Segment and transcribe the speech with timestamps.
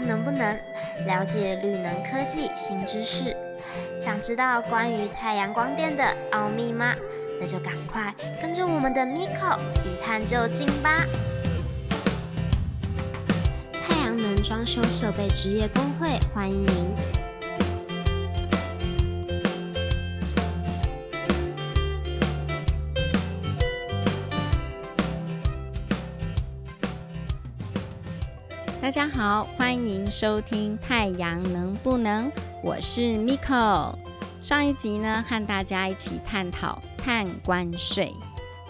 [0.00, 0.58] 能不能
[1.06, 3.36] 了解绿能科技新知识？
[4.00, 6.94] 想知道关于太阳光电的奥秘吗？
[7.40, 11.06] 那就赶快跟着我们的 Miko 一探究竟吧！
[13.72, 17.21] 太阳能装修设备职业工会欢迎您。
[28.82, 32.28] 大家好，欢迎收听《太阳能不能》，
[32.64, 33.94] 我是 Miko。
[34.40, 38.12] 上一集呢，和大家一起探讨碳关税。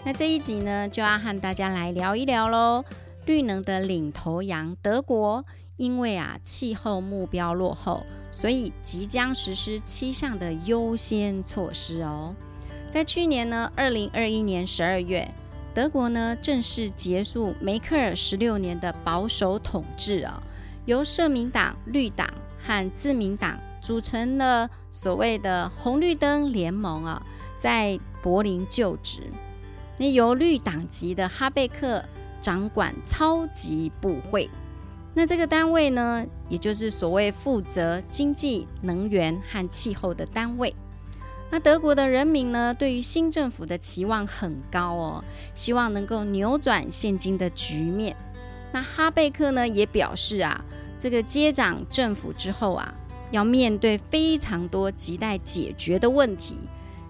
[0.05, 2.85] 那这一集呢，就要和大家来聊一聊喽。
[3.25, 5.43] 绿能的领头羊德国，
[5.77, 12.35] 因为啊气候目标落后，所以即将实施七项的优先措施哦。
[12.87, 15.27] 在去年呢，二零二一年十二月。
[15.73, 20.41] 德国呢正式结束梅克尔十六年的保守统治啊，
[20.85, 27.21] 由社民党、绿党和自民党组成了所谓的红绿灯联盟啊，
[27.57, 29.21] 在柏林就职。
[29.97, 32.03] 那由绿党籍的哈贝克
[32.39, 34.49] 掌管超级部会，
[35.15, 40.73] 那这个单位呢，也就是所谓负责经济、能源和气候的单位。
[41.53, 45.23] 那德国的人民呢，对于新政府的期望很高哦，
[45.53, 48.17] 希望能够扭转现今的局面。
[48.71, 50.65] 那哈贝克呢，也表示啊，
[50.97, 52.91] 这个接掌政府之后啊，
[53.29, 56.57] 要面对非常多亟待解决的问题。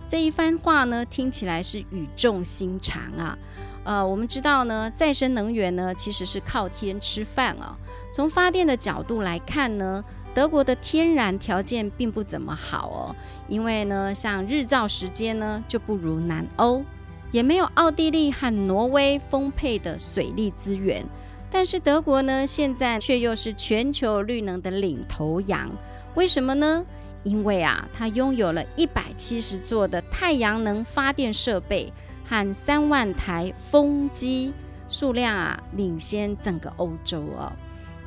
[0.06, 3.38] 这一番话呢，听起来是语重心长啊。
[3.86, 7.78] 呃，我们知道呢，再生能源呢，其实是靠天吃饭啊。
[8.14, 10.04] 从发电的角度来看呢。
[10.34, 13.16] 德国的天然条件并不怎么好哦，
[13.48, 16.84] 因为呢，像日照时间呢就不如南欧，
[17.31, 21.06] 也没有奥地利和挪威丰沛的水利资源。
[21.52, 25.70] 但是德国呢，现在却又是全球绿能的领头羊。
[26.16, 26.84] 为什么呢？
[27.23, 31.94] 因为啊，它拥有了一百七十座的太阳能发电设备
[32.25, 34.52] 和三万台风机，
[34.90, 37.53] 数量啊领先整个欧洲哦。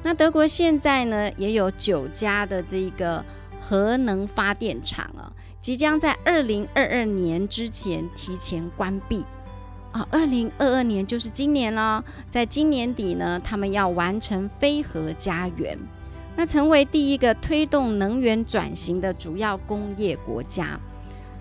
[0.06, 3.24] 那德国现在呢，也有九家的这个
[3.60, 5.26] 核能发电厂啊，
[5.60, 9.24] 即将在二零二二年之前提前关闭
[9.90, 10.06] 啊。
[10.08, 15.76] 二零二二年就是今年了，在今年底呢，他们要完成非核家园，
[16.36, 20.78] 那成为第一个推动能源转型的主要工业国家。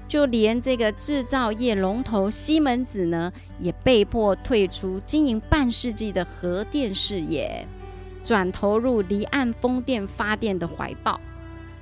[0.07, 7.63] 就连这个制造业龙头西门子呢，也被迫退出经营半世纪的核电事业。
[8.25, 11.21] 转投入离岸风电发电的怀抱，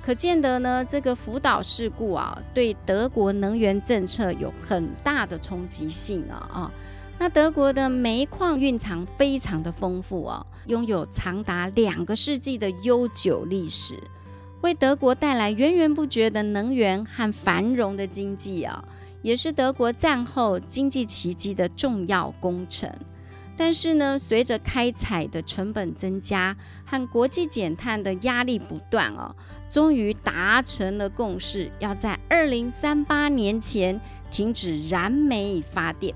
[0.02, 6.70] 可见得呢，这个福岛事故啊，对德国能源政策有很大的冲击性啊啊！
[7.18, 13.98] 那德国的煤矿蕴藏非常的丰富啊，拥有长达两个世纪的悠久历史，
[14.60, 18.84] 为德国带来源源不绝的能源和繁荣的经济啊，
[19.22, 22.92] 也是德国战后经济奇迹的重要工程。
[23.56, 29.34] 但是呢，随着开采的成本增加和国际减碳的压力不断哦，
[29.70, 34.00] 终于达成了共识，要在二零三八年前
[34.30, 36.12] 停止燃煤发电。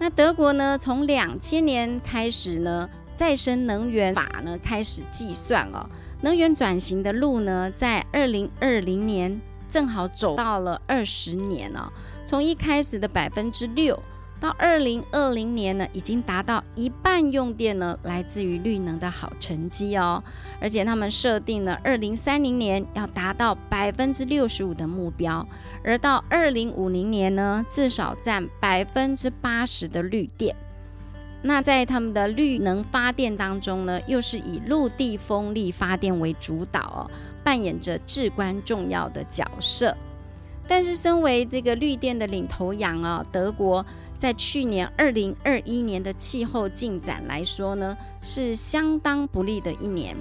[0.00, 5.88] 那德国呢，从两千年开始呢，再生能源法呢开始计算哦，
[6.22, 11.88] 能源转型的路呢，在二零二零年正好走到了二十年哦，
[12.24, 13.96] 从一开始的百分之六。
[14.42, 20.20] 到二零二零年呢，已经达到一半用电呢来自于绿能的好成绩哦，
[20.60, 25.46] 而且他们设定了二零三零年要达到百分之六十五的目标，
[25.84, 30.56] 而到二零五零年呢，至少占百分之八十的绿电。
[31.40, 37.10] 那在他们的绿能发电当中呢，又是以陆地风力发电为主导哦，
[37.44, 39.96] 扮演着至关重要的角色。
[40.66, 43.86] 但是，身为这个绿电的领头羊啊，德国。
[44.22, 50.16] 在去年二零二一年的气候进展来说呢，是相当不利的一年，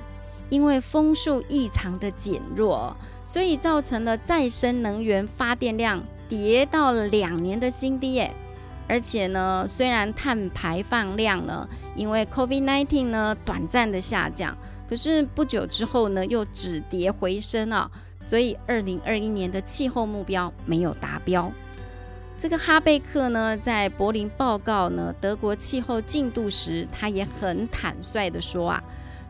[0.49, 8.31] 因为风速异常的减弱，所以造成了再生能源发电量跌到了两年的新低耶。
[8.87, 14.57] 而且呢，虽然碳排放量呢，因为 COVID-19 呢短暂的下降，
[14.89, 21.51] 可是不久之后呢又止跌回升了，所以二零二一年的气候目标没有达标。
[22.41, 28.83] 这个哈贝克呢，在柏林报告呢德国气候进度时，他也很坦率的说啊，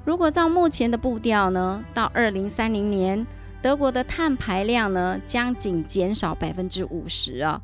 [0.06, 3.28] 如果照目前的步调呢，到二零三零年，
[3.62, 7.62] 德国的碳排量呢将仅减少百分之五十啊，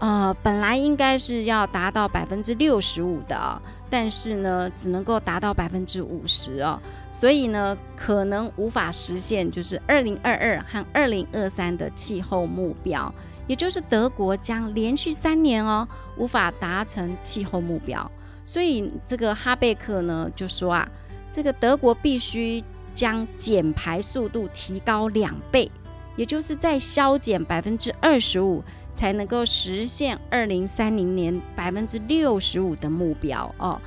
[0.00, 6.76] 呃，本来应该是要达到百分之六十五的，但是呢，只能够达到百分之五十哦，
[7.12, 13.14] 所以呢，可能无法实现就是二零二二和二零二三的气候目标，
[13.50, 18.08] 也就是德国将连续三年哦无法达成气候目标，
[18.46, 20.88] 所以这个哈贝克呢就说啊，
[21.32, 22.62] 这个德国必须
[22.94, 25.68] 将减排速度提高两倍，
[26.14, 28.62] 也就是在削减百分之二十五。
[28.92, 33.80] 才能够实现二零三零年百分之六十五的目标哦。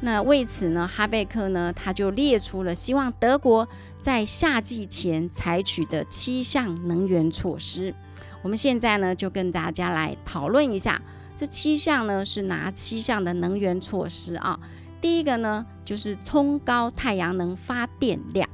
[0.00, 3.66] 那为此呢，哈贝克呢他就列出了希望德国
[3.98, 7.94] 在夏季前采取的七项能源措施。
[8.42, 11.00] 我们现在呢就跟大家来讨论一下
[11.36, 14.58] 这七项呢是哪七项的能源措施啊？
[15.00, 18.48] 第一个呢就是冲高太阳能发电量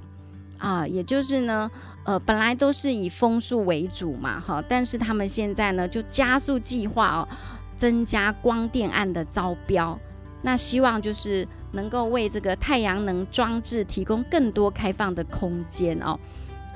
[0.59, 1.71] 啊，也就是呢。
[2.07, 7.29] 呃，本来都是以风速为主嘛，哈，但是他们现在呢就加速计划哦，
[7.75, 9.99] 增加光电案的招标，
[10.41, 16.17] 那希望就是能够为这个太阳能装置提供更多开放的空间哦，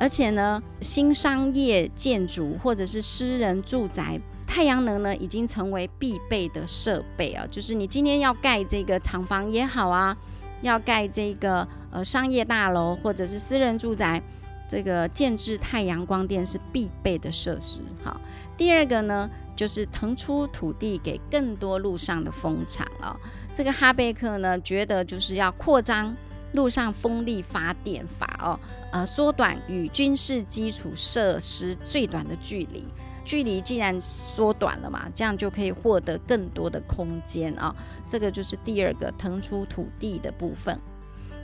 [0.01, 10.17] 而且呢，新商业建筑或者是私人住宅，太阳能呢已经成为必备的设备啊，就是你今天要盖这个厂房也好啊，
[10.63, 14.23] 要盖这个呃商业大楼或者是私人住宅。
[14.67, 17.81] 这个建制太阳光电是必备的设施。
[18.05, 18.21] 好，
[18.57, 23.17] 第二个呢，就是腾出土地给更多路上的风场啊。
[23.53, 26.17] 这个哈贝克呢，觉得就是要扩张
[26.53, 28.59] 路上风力发电法哦，
[28.93, 32.85] 呃，缩短与军事基础设施最短的距离。
[33.23, 37.73] 距离既然缩短了嘛，这样就可以获得更多的空间啊。
[38.07, 40.77] 这个就是第二个腾出土地的部分。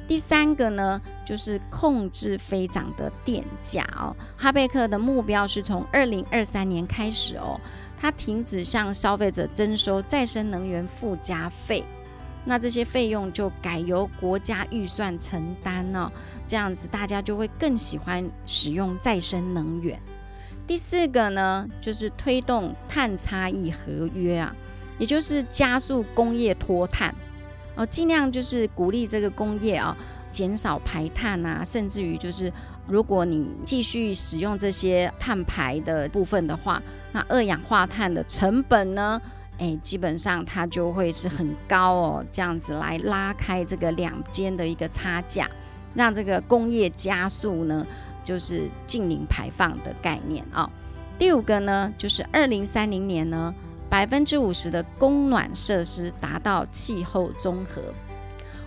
[0.08, 4.16] 第三个呢，就是控制飞涨的电价哦。
[4.36, 7.60] 哈贝克的目标是从二零二三年开始哦，
[8.00, 11.84] 它停止向消费者征收再生能源附加费，
[12.46, 16.10] 那这些费用就改由国家预算承担呢。
[16.48, 20.00] 这样子大家就会更喜欢使用再生能源。
[20.66, 24.54] 第四个呢，就是推动碳差异合约啊，
[24.98, 27.14] 也就是加速工业脱碳。
[27.74, 29.94] 哦，尽量就是鼓励这个工业啊，
[30.32, 32.50] 减少排碳啊，甚至于就是，
[32.88, 36.82] 如果你继续使用这些碳排的部分的话，
[37.12, 39.20] 那二氧化碳的成本呢，
[39.58, 45.50] 哎，基本上它就会是很高哦，这样子来拉开这个两间的一个差价，
[45.94, 47.86] 让这个工业加速呢，
[48.22, 50.70] 就是近零排放的概念啊。
[51.18, 53.54] 第五个呢，就是二零三零年呢。
[53.88, 57.80] 百分之五十的供暖设施达到气候综合。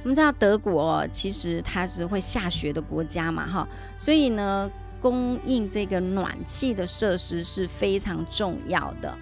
[0.01, 4.71] 我们知道德国其实它是会下雪的国家嘛，哈，所以呢，
[5.01, 9.13] 供应这个暖气的设施是非常重要的。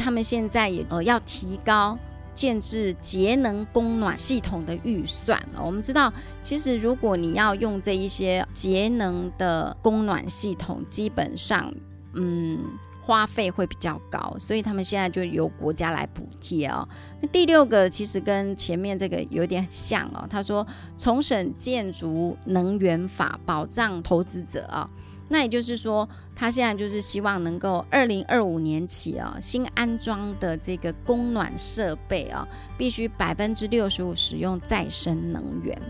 [0.00, 1.98] 他们现在也呃要提高
[2.34, 5.40] 建制节能供暖系统的预算。
[5.62, 6.12] 我们知道，
[6.42, 11.72] 其实如果你要用这一些节能的供暖系统，基本上，
[12.14, 12.58] 嗯。
[13.02, 16.86] 花费会比较高，所以他们现在就由国家来补贴哦。
[17.20, 20.24] 那第六个其实跟前面这个有点像哦。
[20.30, 20.64] 他说
[20.96, 24.88] 重审建筑能源法，保障投资者啊。
[25.32, 32.46] 那也就是说，他现在就是希望能够二零二五年起啊，新安装的这个供暖设备啊，
[32.76, 35.80] 必须百分之六十五使用再生能源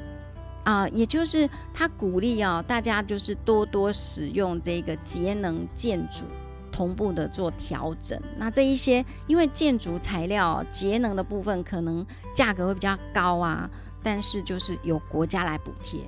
[0.63, 0.87] 啊。
[0.91, 6.25] 也就是他鼓励啊，大家就是多多使用这个节能建筑。
[6.73, 13.69] 同步的做调整，那这一些因为建筑材料节能的部分可能价格会比较高啊，
[14.05, 16.01] 但是就是由国家来补贴。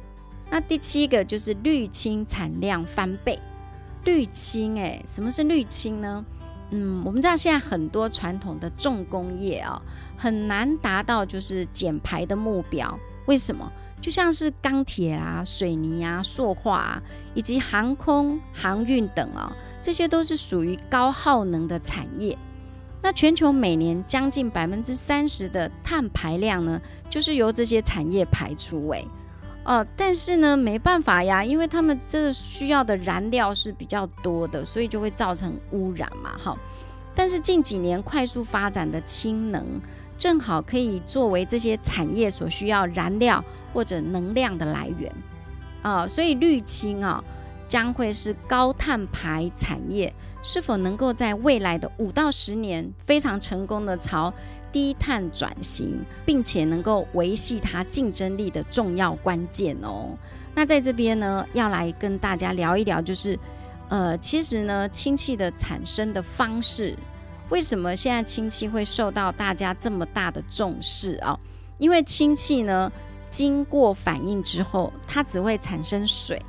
[0.53, 3.41] 那第七个就是绿氢产量翻倍，
[4.05, 6.23] 绿氢哎，什么是绿氢呢？
[6.73, 9.81] 嗯，我们知道现在很多传统的重工业啊，
[10.15, 13.67] 很难达到就是减排的目标，为什么？
[13.99, 22.37] 就像是钢铁啊、水泥啊、塑化啊，以及航空航运等啊，这些都是属于高耗能的产业。
[23.01, 26.79] 那全球每年将近百分之三十的碳排量呢，
[27.09, 28.87] 就是由这些产业排出。
[28.91, 29.09] 诶，
[29.65, 36.37] 哦，但是呢，没办法呀，因为他们这需要的燃料是比较多的，所以就会造成污染嘛。
[36.37, 36.57] 哈，
[37.15, 39.81] 但是近几年快速发展的氢能。
[40.19, 45.13] 正好可以作为这些产业所需要燃料或者能量的来源
[45.83, 47.25] 啊，所以绿氢啊
[47.67, 54.33] 将会是高碳排产业是否能够在未来的五到十年非常成功的朝
[54.73, 60.17] 低碳转型，并且能够维系它竞争力的重要关键哦。
[60.55, 63.39] 那在这边呢，要来跟大家聊一聊，就是
[63.89, 66.97] 呃，其实呢，氢气的产生的方式。
[67.51, 71.39] 为什么现在氢气会受到大家这么大的重视啊？
[71.79, 72.91] 因为氢气呢，
[73.29, 76.41] 经过反应之后，它只会产生水，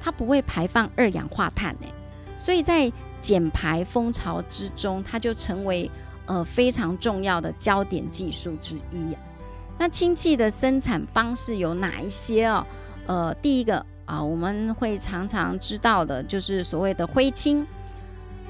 [0.00, 1.88] 它不会排放二氧化碳呢。
[2.38, 5.90] 所以在减排风潮之中，它就成为
[6.26, 9.16] 呃非常重要的焦点技术之一。
[9.78, 12.66] 那氢气的生产方式有哪一些哦？
[13.06, 17.66] 呃，第一个啊，我们会常常知道的就是所谓的灰氢。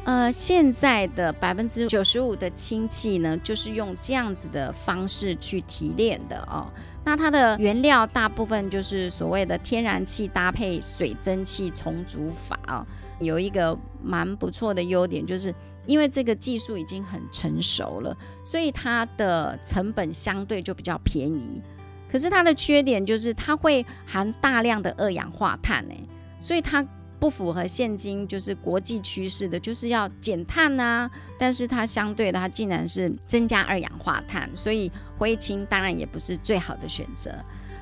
[0.05, 6.69] 呃，现在的百分之九十五的氢气呢，就是用这样子的方式去提炼的哦。
[7.05, 12.87] 那它的原料大部分就是所谓的天然气搭配水蒸气重组法哦。
[13.19, 15.53] 有一个蛮不错的优点，就是
[15.87, 21.63] 因为这个技术已经很成熟了，所以它的成本相对就比较便宜。
[22.11, 25.95] 可是它的缺点就是它会含大量的二氧化碳呢，
[26.41, 26.87] 所以它。
[27.19, 37.35] 不符合现今就是国际趋势的，就是要减碳啊，但是它相对的，它竟然是增加二氧化碳，所以灰氢当然也不是最好的选择。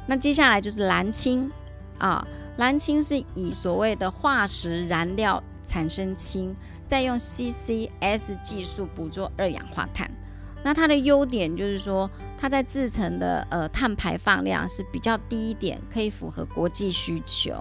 [0.07, 1.51] 那接下来就是蓝氢
[1.99, 2.25] 啊，
[2.59, 6.55] 蓝氢是以所谓的化石燃料产生氢，
[6.95, 10.09] 再用 CCS 技术捕捉二氧化碳。
[10.63, 12.09] 那它的优点就是说，
[12.39, 17.53] 它在制成的呃碳排放量是比较低一点，可以符合国际需求。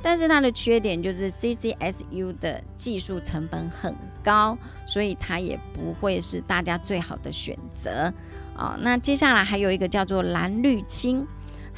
[0.00, 3.94] 但是它的缺点就是 CCSU 的技术成本很
[4.24, 4.56] 高，
[4.86, 8.10] 所以它也不会是大家最好的选择
[8.56, 8.78] 啊。
[8.80, 11.26] 那接下来还有一个叫做蓝绿氢，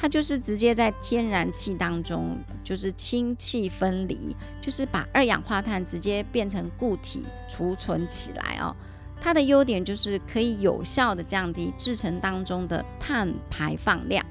[0.03, 8.75] 它就是直接在天然气当中就是氢气分离，就是把二氧化碳直接变成固体储存起来哦。
[9.21, 14.25] 它的优点就是可以有效的降低制成当中的碳排放量，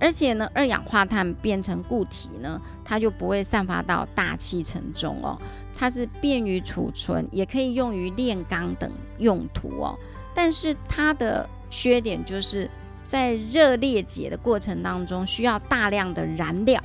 [0.00, 5.38] 而且呢，二氧化碳变成固体呢，它就不会散发到大气层中哦。
[5.74, 9.94] 它是便于储存，也可以用于炼钢等用途哦。
[10.32, 12.70] 但是它的缺点就是
[13.12, 16.82] 在热裂解的过程当中，需要大量的燃料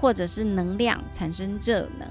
[0.00, 2.08] 或者是能量产生热能。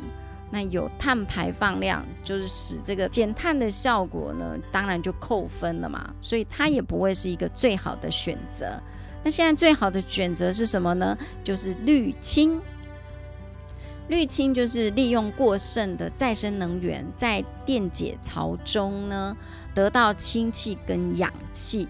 [0.51, 8.79] 那有碳排放量，就是使这个减碳的效果呢，当然就扣分了嘛，所以它也不会是一个最好的选择。
[9.24, 11.18] 那现在最好的选择是什么呢？
[11.44, 12.62] 就是绿氢。
[14.10, 19.36] 绿氢就是利用过剩的再生能源，在电解槽中呢
[19.74, 21.88] 得到氢气跟氧气，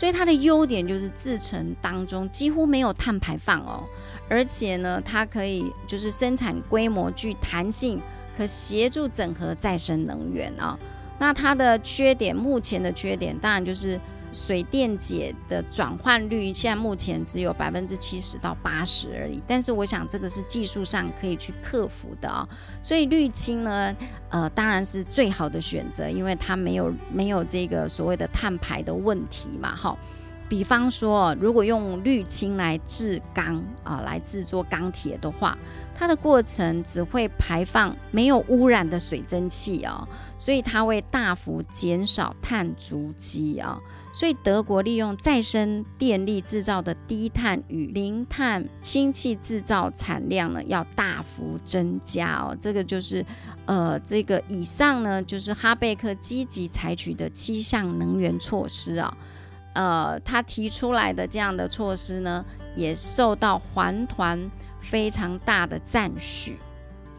[0.00, 3.84] 所以它的优点就是制成当中几乎没有碳排放哦。
[4.30, 8.00] 而且呢，它可以就是生产规模具弹性，
[8.34, 10.78] 可协助整合再生能源啊。
[11.18, 14.00] 那它的缺点，目前的缺点当然就是
[14.32, 19.42] 水电解的转换率，现在目前只有百分之七十到八十而已。
[19.46, 22.48] 但是我想这个是技术上可以去克服的啊。
[22.82, 23.94] 所以滤氢呢，
[24.30, 29.96] 呃，当然是最好的选择，因为它没有没有这个所谓的碳排的问题嘛，哈。
[30.50, 35.56] 比方说，如果用氯氢来制钢啊，来制作钢铁的话，
[35.94, 43.78] 它的过程只会排放没有污染的水蒸气哦，所以它会大幅减少碳足迹啊。
[44.12, 52.56] 所以德国利用再生电力制造的低碳与零碳氢气制造产量呢，要大幅增加哦。
[52.58, 53.24] 这个就是
[53.66, 59.16] 呃，这个以上呢，就是哈贝克积极采取的七项能源措施啊。
[59.72, 64.50] 呃，他提出来的这样的措施呢，也受到环团
[64.80, 66.58] 非常大的赞许，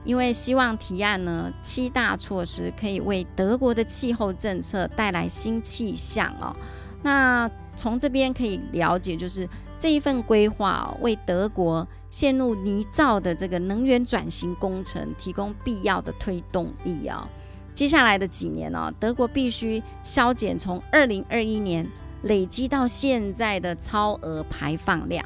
[0.03, 6.53] 因为希望提案呢七大措施可以为德国的气候政策带来新气象哦。
[7.01, 17.25] 那从这边可以了解，就是这一份规划为德国陷入泥沼的这个能源转型工程提供必要的推动力啊。
[17.74, 21.88] 接下来的几年呢，德国必须削减从二零二一年。
[22.23, 25.25] 累积到现在的超额排放量，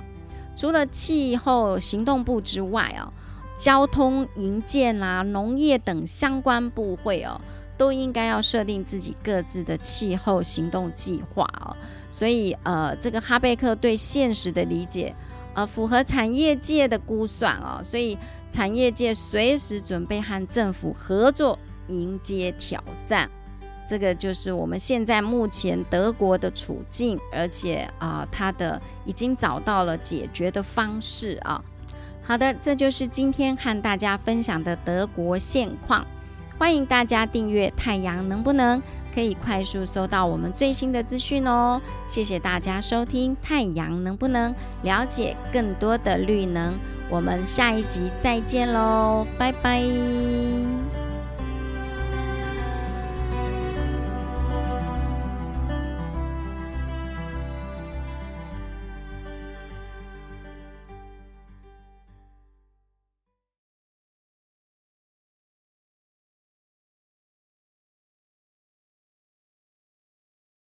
[0.56, 3.12] 除了气候行动部之外啊，
[3.58, 7.40] 交通、营建啦、农业等相关部会哦，
[7.78, 11.76] 都应该要设定自己各自的气候行动计划哦。
[12.12, 15.14] 所以呃，这个哈贝克对现实的理解，
[15.54, 18.18] 呃，符合产业界的估算哦，所以
[18.50, 21.60] 产业界随时准备和政府合作
[21.90, 23.30] 迎接挑战。
[23.88, 31.64] 这个就是我们现在目前德国的处境，而且啊，它的已经找到了解决的方式啊。
[32.24, 36.06] 好的，这就是今天和大家分享的德国现况。
[36.58, 38.80] 欢迎大家订阅《太阳能不能》，
[39.14, 41.80] 可以快速收到我们最新的资讯哦。
[42.08, 44.52] 谢谢大家收听《太阳能不能》，
[44.82, 46.74] 了解更多的绿能。
[47.10, 51.05] 我们下一集再见喽，拜拜。